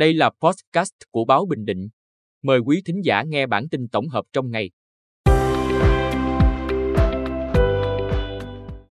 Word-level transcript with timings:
Đây 0.00 0.14
là 0.14 0.30
podcast 0.42 0.92
của 1.10 1.24
báo 1.24 1.46
Bình 1.46 1.64
Định. 1.64 1.88
Mời 2.42 2.58
quý 2.58 2.82
thính 2.86 3.00
giả 3.04 3.22
nghe 3.22 3.46
bản 3.46 3.68
tin 3.68 3.88
tổng 3.88 4.08
hợp 4.08 4.24
trong 4.32 4.50
ngày. 4.50 4.70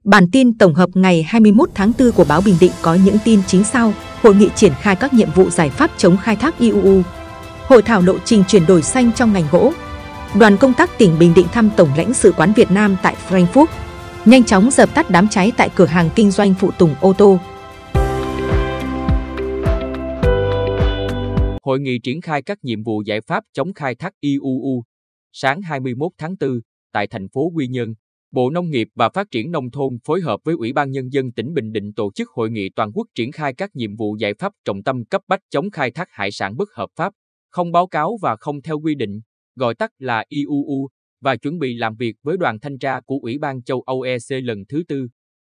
Bản 0.04 0.24
tin 0.32 0.58
tổng 0.58 0.74
hợp 0.74 0.90
ngày 0.94 1.22
21 1.22 1.70
tháng 1.74 1.92
4 1.98 2.12
của 2.12 2.24
báo 2.28 2.40
Bình 2.44 2.54
Định 2.60 2.72
có 2.82 2.94
những 2.94 3.16
tin 3.24 3.40
chính 3.46 3.64
sau. 3.64 3.92
Hội 4.22 4.34
nghị 4.34 4.48
triển 4.54 4.72
khai 4.80 4.96
các 4.96 5.14
nhiệm 5.14 5.28
vụ 5.34 5.50
giải 5.50 5.70
pháp 5.70 5.90
chống 5.96 6.16
khai 6.22 6.36
thác 6.36 6.58
IUU. 6.58 7.02
Hội 7.62 7.82
thảo 7.82 8.02
lộ 8.02 8.18
trình 8.24 8.44
chuyển 8.48 8.66
đổi 8.66 8.82
xanh 8.82 9.12
trong 9.12 9.32
ngành 9.32 9.46
gỗ. 9.52 9.72
Đoàn 10.38 10.56
công 10.56 10.74
tác 10.74 10.98
tỉnh 10.98 11.18
Bình 11.18 11.32
Định 11.34 11.46
thăm 11.52 11.70
Tổng 11.76 11.90
lãnh 11.96 12.14
sự 12.14 12.32
quán 12.36 12.52
Việt 12.56 12.70
Nam 12.70 12.96
tại 13.02 13.16
Frankfurt. 13.28 13.66
Nhanh 14.24 14.44
chóng 14.44 14.70
dập 14.70 14.94
tắt 14.94 15.10
đám 15.10 15.28
cháy 15.28 15.52
tại 15.56 15.70
cửa 15.74 15.86
hàng 15.86 16.10
kinh 16.14 16.30
doanh 16.30 16.54
phụ 16.54 16.70
tùng 16.70 16.94
ô 17.00 17.12
tô. 17.12 17.38
Hội 21.68 21.80
nghị 21.80 21.98
triển 21.98 22.20
khai 22.20 22.42
các 22.42 22.58
nhiệm 22.62 22.82
vụ 22.82 23.02
giải 23.06 23.20
pháp 23.20 23.44
chống 23.52 23.74
khai 23.74 23.94
thác 23.94 24.12
IUU. 24.20 24.84
Sáng 25.32 25.62
21 25.62 26.12
tháng 26.18 26.34
4, 26.40 26.50
tại 26.92 27.06
thành 27.06 27.28
phố 27.28 27.50
Quy 27.54 27.68
Nhơn, 27.68 27.94
Bộ 28.30 28.50
Nông 28.50 28.70
nghiệp 28.70 28.88
và 28.94 29.08
Phát 29.08 29.30
triển 29.30 29.50
Nông 29.50 29.70
thôn 29.70 29.98
phối 30.04 30.20
hợp 30.20 30.40
với 30.44 30.54
Ủy 30.58 30.72
ban 30.72 30.90
Nhân 30.90 31.12
dân 31.12 31.32
tỉnh 31.32 31.54
Bình 31.54 31.72
Định 31.72 31.92
tổ 31.92 32.12
chức 32.14 32.30
hội 32.30 32.50
nghị 32.50 32.70
toàn 32.76 32.90
quốc 32.94 33.06
triển 33.14 33.32
khai 33.32 33.54
các 33.54 33.70
nhiệm 33.76 33.96
vụ 33.96 34.16
giải 34.16 34.34
pháp 34.34 34.52
trọng 34.64 34.82
tâm 34.82 35.04
cấp 35.04 35.22
bách 35.28 35.40
chống 35.50 35.70
khai 35.70 35.90
thác 35.90 36.08
hải 36.10 36.30
sản 36.30 36.56
bất 36.56 36.68
hợp 36.74 36.90
pháp, 36.96 37.12
không 37.50 37.72
báo 37.72 37.86
cáo 37.86 38.18
và 38.22 38.36
không 38.36 38.62
theo 38.62 38.80
quy 38.80 38.94
định, 38.94 39.20
gọi 39.56 39.74
tắt 39.74 39.90
là 39.98 40.24
IUU, 40.28 40.88
và 41.20 41.36
chuẩn 41.36 41.58
bị 41.58 41.74
làm 41.74 41.96
việc 41.96 42.16
với 42.22 42.36
đoàn 42.36 42.60
thanh 42.60 42.78
tra 42.78 43.00
của 43.00 43.18
Ủy 43.22 43.38
ban 43.38 43.62
châu 43.62 43.80
Âu 43.80 44.00
EC 44.00 44.44
lần 44.44 44.64
thứ 44.68 44.82
tư. 44.88 45.08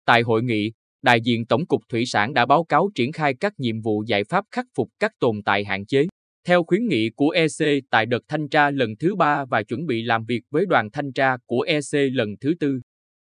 Tại 0.06 0.22
hội 0.22 0.42
nghị, 0.42 0.72
đại 1.02 1.20
diện 1.20 1.46
Tổng 1.46 1.66
cục 1.66 1.82
Thủy 1.88 2.06
sản 2.06 2.34
đã 2.34 2.46
báo 2.46 2.64
cáo 2.64 2.90
triển 2.94 3.12
khai 3.12 3.34
các 3.40 3.52
nhiệm 3.58 3.80
vụ 3.80 4.04
giải 4.06 4.24
pháp 4.24 4.44
khắc 4.50 4.66
phục 4.74 4.88
các 4.98 5.12
tồn 5.20 5.42
tại 5.44 5.64
hạn 5.64 5.86
chế. 5.86 6.06
Theo 6.46 6.64
khuyến 6.64 6.86
nghị 6.86 7.10
của 7.10 7.30
EC 7.30 7.84
tại 7.90 8.06
đợt 8.06 8.22
thanh 8.28 8.48
tra 8.48 8.70
lần 8.70 8.96
thứ 8.96 9.14
ba 9.14 9.44
và 9.44 9.62
chuẩn 9.62 9.86
bị 9.86 10.02
làm 10.02 10.24
việc 10.24 10.42
với 10.50 10.66
đoàn 10.66 10.90
thanh 10.92 11.12
tra 11.12 11.36
của 11.46 11.60
EC 11.60 12.12
lần 12.12 12.36
thứ 12.40 12.54
tư, 12.60 12.80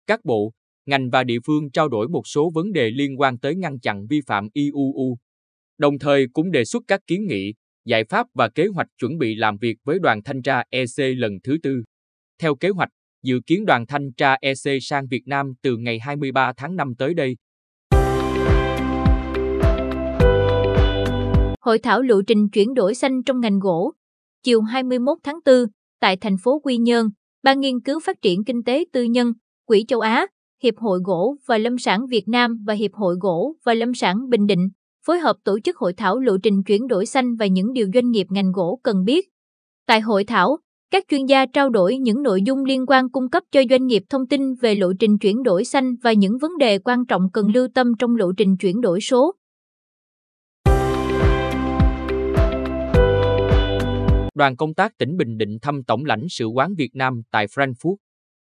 các 0.06 0.24
bộ, 0.24 0.52
ngành 0.86 1.10
và 1.10 1.24
địa 1.24 1.38
phương 1.46 1.70
trao 1.70 1.88
đổi 1.88 2.08
một 2.08 2.26
số 2.26 2.50
vấn 2.54 2.72
đề 2.72 2.90
liên 2.90 3.20
quan 3.20 3.38
tới 3.38 3.54
ngăn 3.54 3.80
chặn 3.80 4.06
vi 4.06 4.20
phạm 4.26 4.48
IUU. 4.52 5.16
Đồng 5.78 5.98
thời 5.98 6.26
cũng 6.32 6.50
đề 6.50 6.64
xuất 6.64 6.82
các 6.88 7.00
kiến 7.06 7.26
nghị, 7.26 7.54
giải 7.84 8.04
pháp 8.04 8.26
và 8.34 8.48
kế 8.48 8.66
hoạch 8.66 8.86
chuẩn 8.98 9.18
bị 9.18 9.34
làm 9.34 9.56
việc 9.56 9.76
với 9.84 9.98
đoàn 9.98 10.22
thanh 10.22 10.42
tra 10.42 10.62
EC 10.70 11.16
lần 11.16 11.32
thứ 11.42 11.58
tư. 11.62 11.82
Theo 12.38 12.54
kế 12.54 12.68
hoạch, 12.68 12.88
dự 13.22 13.40
kiến 13.46 13.64
đoàn 13.64 13.86
thanh 13.86 14.12
tra 14.12 14.36
EC 14.40 14.82
sang 14.82 15.06
Việt 15.06 15.22
Nam 15.26 15.52
từ 15.62 15.76
ngày 15.76 15.98
23 15.98 16.52
tháng 16.56 16.76
5 16.76 16.94
tới 16.98 17.14
đây. 17.14 17.36
Hội 21.60 21.78
thảo 21.78 22.02
lộ 22.02 22.22
trình 22.26 22.48
chuyển 22.48 22.74
đổi 22.74 22.94
xanh 22.94 23.22
trong 23.22 23.40
ngành 23.40 23.58
gỗ. 23.58 23.92
Chiều 24.42 24.60
21 24.60 25.18
tháng 25.22 25.38
4, 25.46 25.54
tại 26.00 26.16
thành 26.16 26.36
phố 26.44 26.60
Quy 26.64 26.76
Nhơn, 26.76 27.08
Ban 27.42 27.60
Nghiên 27.60 27.80
cứu 27.80 28.00
Phát 28.00 28.22
triển 28.22 28.44
Kinh 28.44 28.62
tế 28.62 28.84
Tư 28.92 29.02
nhân, 29.02 29.32
Quỹ 29.66 29.84
châu 29.88 30.00
Á, 30.00 30.26
Hiệp 30.62 30.74
hội 30.78 31.00
Gỗ 31.04 31.36
và 31.46 31.58
Lâm 31.58 31.78
sản 31.78 32.06
Việt 32.06 32.28
Nam 32.28 32.64
và 32.66 32.74
Hiệp 32.74 32.94
hội 32.94 33.16
Gỗ 33.20 33.54
và 33.64 33.74
Lâm 33.74 33.94
sản 33.94 34.28
Bình 34.28 34.46
Định 34.46 34.68
phối 35.06 35.18
hợp 35.18 35.36
tổ 35.44 35.58
chức 35.64 35.76
hội 35.76 35.92
thảo 35.92 36.18
lộ 36.18 36.36
trình 36.42 36.62
chuyển 36.62 36.86
đổi 36.86 37.06
xanh 37.06 37.36
và 37.36 37.46
những 37.46 37.72
điều 37.72 37.88
doanh 37.94 38.10
nghiệp 38.10 38.26
ngành 38.30 38.52
gỗ 38.52 38.80
cần 38.82 39.04
biết. 39.04 39.28
Tại 39.86 40.00
hội 40.00 40.24
thảo, 40.24 40.58
các 40.90 41.04
chuyên 41.10 41.26
gia 41.26 41.46
trao 41.46 41.70
đổi 41.70 41.98
những 41.98 42.22
nội 42.22 42.42
dung 42.42 42.64
liên 42.64 42.84
quan 42.86 43.10
cung 43.10 43.30
cấp 43.30 43.42
cho 43.52 43.62
doanh 43.70 43.86
nghiệp 43.86 44.02
thông 44.08 44.26
tin 44.26 44.54
về 44.54 44.74
lộ 44.74 44.92
trình 44.98 45.18
chuyển 45.18 45.42
đổi 45.42 45.64
xanh 45.64 45.94
và 46.02 46.12
những 46.12 46.38
vấn 46.38 46.58
đề 46.58 46.78
quan 46.78 47.06
trọng 47.06 47.22
cần 47.32 47.46
lưu 47.54 47.68
tâm 47.74 47.92
trong 47.98 48.16
lộ 48.16 48.32
trình 48.36 48.56
chuyển 48.56 48.80
đổi 48.80 49.00
số. 49.00 49.32
Đoàn 54.34 54.56
công 54.56 54.74
tác 54.74 54.98
tỉnh 54.98 55.16
Bình 55.16 55.36
Định 55.38 55.58
thăm 55.62 55.84
Tổng 55.84 56.04
lãnh 56.04 56.28
sự 56.28 56.46
quán 56.46 56.74
Việt 56.74 56.94
Nam 56.94 57.22
tại 57.30 57.46
Frankfurt. 57.46 57.96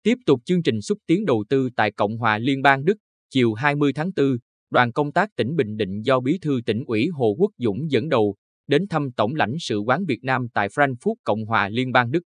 Tiếp 0.03 0.15
tục 0.25 0.41
chương 0.45 0.63
trình 0.63 0.81
xúc 0.81 0.97
tiến 1.07 1.25
đầu 1.25 1.43
tư 1.49 1.69
tại 1.75 1.91
Cộng 1.91 2.17
hòa 2.17 2.37
Liên 2.37 2.61
bang 2.61 2.85
Đức, 2.85 2.97
chiều 3.29 3.53
20 3.53 3.93
tháng 3.93 4.11
4, 4.15 4.25
đoàn 4.69 4.91
công 4.91 5.11
tác 5.11 5.29
tỉnh 5.35 5.55
Bình 5.55 5.77
Định 5.77 6.01
do 6.01 6.19
Bí 6.19 6.37
thư 6.41 6.59
tỉnh 6.65 6.83
ủy 6.87 7.07
Hồ 7.07 7.35
Quốc 7.37 7.51
Dũng 7.57 7.91
dẫn 7.91 8.09
đầu, 8.09 8.35
đến 8.67 8.87
thăm 8.87 9.11
Tổng 9.11 9.35
lãnh 9.35 9.53
sự 9.59 9.79
quán 9.79 10.05
Việt 10.05 10.23
Nam 10.23 10.47
tại 10.53 10.67
Frankfurt, 10.67 11.15
Cộng 11.23 11.45
hòa 11.45 11.69
Liên 11.69 11.91
bang 11.91 12.11
Đức. 12.11 12.21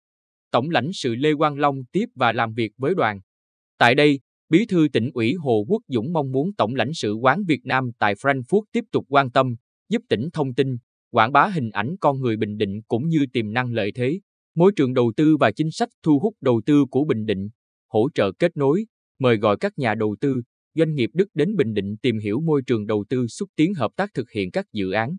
Tổng 0.51 0.71
lãnh 0.71 0.91
sự 0.93 1.15
Lê 1.15 1.35
Quang 1.39 1.59
Long 1.59 1.77
tiếp 1.93 2.07
và 2.15 2.33
làm 2.33 2.53
việc 2.53 2.73
với 2.79 2.95
đoàn. 2.95 3.21
Tại 3.79 3.95
đây, 3.95 4.21
Bí 4.49 4.67
thư 4.67 4.89
tỉnh 4.93 5.11
ủy 5.15 5.35
Hồ 5.35 5.65
Quốc 5.69 5.83
Dũng 5.89 6.13
mong 6.13 6.33
muốn 6.33 6.51
Tổng 6.55 6.75
lãnh 6.75 6.95
sự 6.95 7.13
quán 7.13 7.43
Việt 7.49 7.61
Nam 7.65 7.91
tại 7.99 8.15
Frankfurt 8.15 8.63
tiếp 8.73 8.85
tục 8.93 9.05
quan 9.09 9.31
tâm, 9.31 9.55
giúp 9.89 10.03
tỉnh 10.09 10.29
thông 10.33 10.55
tin, 10.55 10.77
quảng 11.13 11.33
bá 11.33 11.51
hình 11.55 11.71
ảnh 11.71 11.97
con 12.01 12.21
người 12.21 12.37
Bình 12.37 12.57
Định 12.57 12.81
cũng 12.89 13.09
như 13.09 13.19
tiềm 13.33 13.53
năng 13.53 13.73
lợi 13.73 13.93
thế, 13.95 14.21
môi 14.57 14.73
trường 14.77 14.95
đầu 14.95 15.13
tư 15.17 15.37
và 15.37 15.51
chính 15.51 15.71
sách 15.71 15.89
thu 16.03 16.19
hút 16.19 16.35
đầu 16.41 16.61
tư 16.67 16.85
của 16.91 17.05
Bình 17.05 17.27
Định, 17.27 17.49
hỗ 17.89 18.09
trợ 18.15 18.33
kết 18.39 18.57
nối, 18.57 18.87
mời 19.19 19.37
gọi 19.37 19.57
các 19.61 19.79
nhà 19.79 19.95
đầu 19.95 20.17
tư, 20.21 20.35
doanh 20.75 20.95
nghiệp 20.95 21.11
Đức 21.13 21.27
đến 21.35 21.57
Bình 21.57 21.75
Định 21.75 21.97
tìm 22.03 22.19
hiểu 22.19 22.41
môi 22.41 22.63
trường 22.67 22.87
đầu 22.87 23.05
tư 23.09 23.27
xúc 23.27 23.49
tiến 23.57 23.75
hợp 23.75 23.91
tác 23.97 24.11
thực 24.15 24.31
hiện 24.31 24.51
các 24.51 24.67
dự 24.73 24.91
án. 24.91 25.17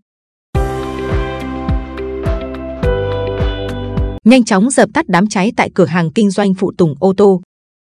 Nhanh 4.24 4.44
chóng 4.44 4.70
dập 4.70 4.90
tắt 4.94 5.06
đám 5.08 5.28
cháy 5.28 5.52
tại 5.58 5.72
cửa 5.76 5.86
hàng 5.86 6.12
kinh 6.16 6.30
doanh 6.30 6.54
phụ 6.54 6.72
tùng 6.78 6.96
ô 7.00 7.14
tô. 7.18 7.42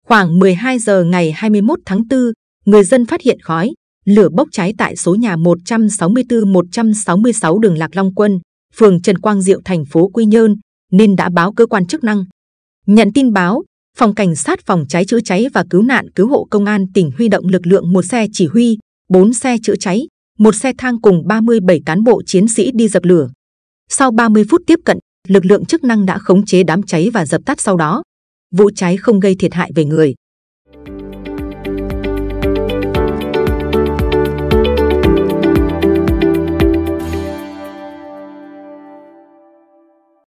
Khoảng 0.05 0.39
12 0.39 0.79
giờ 0.79 1.03
ngày 1.03 1.31
21 1.31 1.79
tháng 1.85 2.01
4, 2.09 2.19
người 2.65 2.83
dân 2.83 3.05
phát 3.05 3.21
hiện 3.21 3.39
khói, 3.41 3.73
lửa 4.07 4.29
bốc 4.29 4.47
cháy 4.51 4.73
tại 4.77 4.95
số 4.95 5.15
nhà 5.15 5.35
164-166 5.35 7.59
đường 7.59 7.77
Lạc 7.77 7.95
Long 7.95 8.15
Quân, 8.15 8.39
phường 8.75 9.01
Trần 9.01 9.17
Quang 9.17 9.41
Diệu, 9.41 9.61
thành 9.65 9.85
phố 9.85 10.07
Quy 10.07 10.25
Nhơn, 10.25 10.55
nên 10.91 11.15
đã 11.15 11.29
báo 11.29 11.53
cơ 11.53 11.65
quan 11.65 11.85
chức 11.85 12.03
năng. 12.03 12.25
Nhận 12.85 13.13
tin 13.13 13.33
báo, 13.33 13.63
Phòng 13.97 14.15
Cảnh 14.15 14.35
sát 14.35 14.59
Phòng 14.65 14.85
cháy 14.89 15.05
chữa 15.05 15.19
cháy 15.19 15.45
và 15.53 15.65
Cứu 15.69 15.81
nạn 15.81 16.11
Cứu 16.11 16.27
hộ 16.27 16.47
Công 16.49 16.65
an 16.65 16.85
tỉnh 16.93 17.11
huy 17.17 17.27
động 17.27 17.47
lực 17.47 17.67
lượng 17.67 17.93
một 17.93 18.01
xe 18.01 18.27
chỉ 18.33 18.47
huy, 18.47 18.77
4 19.09 19.33
xe 19.33 19.57
chữa 19.63 19.75
cháy, 19.75 20.07
một 20.39 20.55
xe 20.55 20.71
thang 20.77 21.01
cùng 21.01 21.27
37 21.27 21.81
cán 21.85 22.03
bộ 22.03 22.21
chiến 22.25 22.47
sĩ 22.47 22.71
đi 22.71 22.87
dập 22.87 23.03
lửa. 23.03 23.29
Sau 23.89 24.11
30 24.11 24.43
phút 24.49 24.61
tiếp 24.67 24.79
cận, 24.85 24.99
lực 25.27 25.45
lượng 25.45 25.65
chức 25.65 25.83
năng 25.83 26.05
đã 26.05 26.17
khống 26.17 26.45
chế 26.45 26.63
đám 26.63 26.83
cháy 26.83 27.09
và 27.13 27.25
dập 27.25 27.41
tắt 27.45 27.61
sau 27.61 27.77
đó. 27.77 28.03
Vụ 28.55 28.69
cháy 28.75 28.97
không 28.97 29.19
gây 29.19 29.35
thiệt 29.35 29.53
hại 29.53 29.71
về 29.75 29.85
người. 29.85 30.13